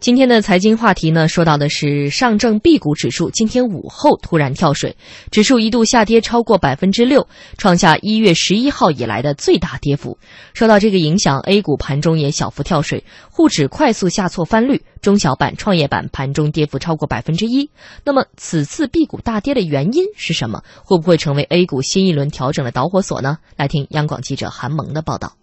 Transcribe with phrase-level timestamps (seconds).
[0.00, 4.96] 今天的财经话题呢，说到的是上证 B 股指数今天午后突然跳水，
[5.32, 7.26] 指数一度下跌超过百分之六，
[7.56, 10.16] 创下一月十一号以来的最大跌幅。
[10.54, 17.68] 受到这个影响，A 股盘中也小幅跳水，沪指快速下挫翻绿，中小板、创业板盘中跌幅超过百分之一。
[18.04, 20.62] 那么此次 B 股大跌的原因是什么？
[20.84, 23.38] 会不会成为 A 股新一轮调整的导火索呢？
[23.56, 25.37] 来听央广记者韩萌的报道。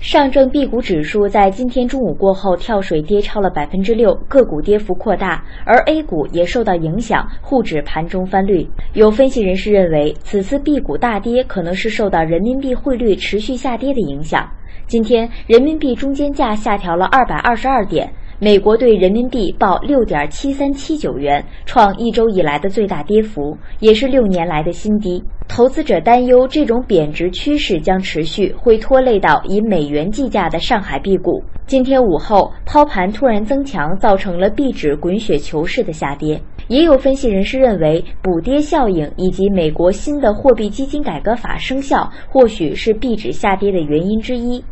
[0.00, 8.68] 上证 B 股指数在今天中午过后跳水跌超了百分之六，个股跌幅扩大，而 A 股也受到影响，沪指盘中翻绿。
[8.92, 14.46] 有分析人士认为，此次 B 股大跌可能是受到人民币汇率持续下跌的影响。
[14.86, 18.12] 今天人民币中间价下调了二百二十二点。
[18.40, 25.22] 美国对人民币报六点七三七九元，创一周以来的最大跌幅，也是六年来的新低。
[25.46, 31.44] 投资者担忧这种贬值趋势将持续，会拖累到以美元计价的上海 B 股。
[31.66, 36.42] 今天午后抛盘突然增强，造成了 B 指滚雪球式的下跌。
[36.66, 44.64] 也有分析人士认为，补跌效应以及美国新的货币基金改革法生效，或许是 B 指下跌的原因之一。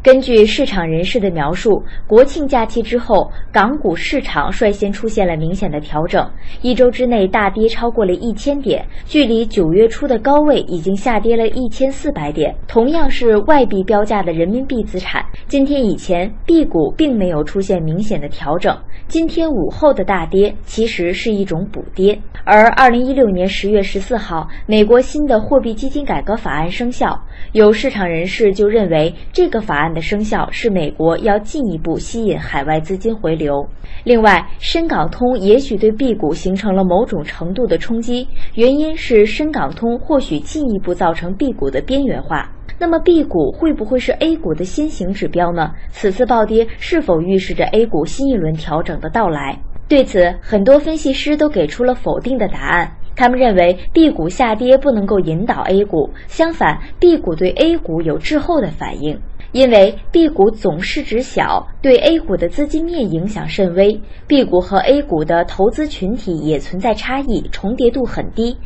[0.00, 6.24] 根据市场人士的描述，国庆假期之后，港股市场率先出现了明显的调整，
[6.62, 12.54] 一周之内大跌超过了一千点，距离九月初的高位已经下跌了一千四百点。
[12.68, 18.76] 同样是外币标价的人民币资产，今天以前 B 股并没有出现明显的调整，
[19.08, 22.20] 今天午后的大跌其实是一种补跌。
[22.44, 27.18] 而二零一六年十月十四号，美国新的货币基金改革法案生效，
[27.52, 33.66] 有市场人士就认为这个法案的生效是美国要进一步吸引海外资金回流。
[34.04, 42.50] 另外，深港通也许对 B 股形成了某种程度的冲击，原因是深港通或许进一步造成 B 股的边缘化。
[42.78, 45.72] 那么，B 股会不会是 A 股的先行指标呢？
[45.90, 49.60] 此次暴跌是否预示着 A 股新一轮调整的到来？
[49.88, 52.92] 对此，很多分析师都给出了否定的答案。
[53.16, 59.20] 他们认为，B 股下跌不能够引导 A 股，相反，B 股对 A 股有滞后的反应。
[59.58, 64.00] 因为 B 股总市值小，对 A 股的资金面影响甚微。
[64.28, 68.56] B 股和 A 股的投资群体也存在差异，重叠度很低。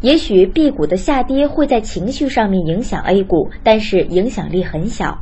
[0.00, 5.18] 也许 B 股的下跌会在情绪上面影响 A 股，但是影响力很小。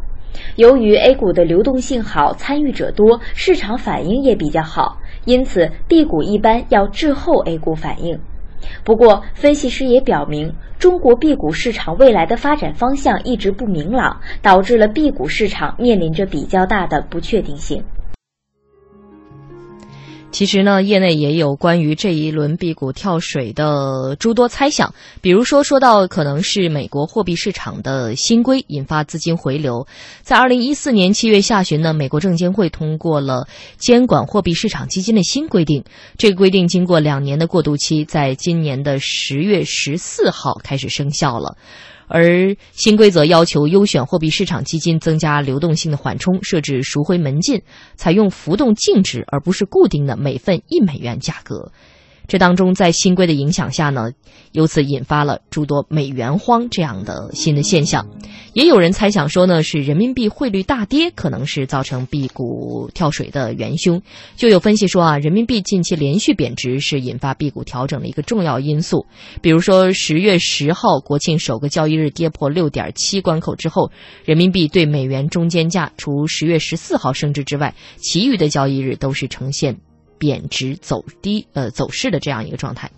[0.56, 4.96] 由于 A 股的流动性好，参与者多，市场反应也比较好。
[5.26, 8.18] 因此，B 股一般要滞后 A 股反应。
[8.84, 17.84] 不过，分析师也表明，中国 B 股市场未来的发展方向一直不明朗，导致了 B 股市场面临着比较大的不确定性。
[20.38, 29.88] 其实呢，业内也有关于这一轮 B 股跳水的诸多猜想，比如说说到可能是美国货币市场的新规引发资金回流。
[30.22, 35.82] 在二零一四年七月下旬呢，美国证监会通过了监管货币市场基金的新规定，
[36.16, 41.56] 这个规定经过两年的过渡期，在今年的十月十四号开始生效了。
[42.08, 47.62] 而新规则要求优选货币市场基金增加流动性的缓冲，设置赎回门禁，
[47.96, 51.70] 采用浮动净值而不是固定的每份一美元价格。
[52.26, 54.10] 这当中，在新规的影响下呢，
[54.52, 58.06] 由此引发了诸多美元荒这样的新的现象。
[58.58, 64.02] 也有人猜想说呢，是人民币汇率大跌可能是造成 B 股跳水的元凶。
[64.34, 69.06] 就有分析说啊，人民币近期连续贬值是引发 B 股调整的一个重要因素。
[69.41, 73.92] 比如说，十月十号国庆首个交易日跌破六点七关口之后，
[74.24, 79.76] 人民币对美元中间价除十月十四号升值之外，其余的交易日都是呈现。
[80.19, 82.90] 贬值走低，呃，走势的这样一个状态。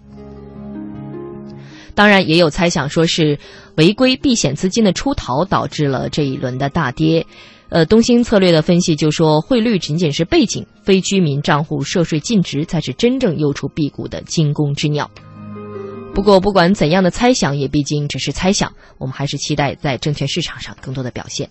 [2.00, 3.38] 当然，也有猜想说是
[3.76, 7.26] 违规避险资金的出逃导致了这一轮的大跌。
[7.68, 15.10] 呃，东兴策略的分析就说，汇率仅仅是背景，非居民账户涉税尽值才是真正诱出辟谷的惊弓之鸟。
[16.14, 21.50] 不过，不管怎样的猜想，也毕竟只是猜想，我们还是期待在证券市场上更多的表现。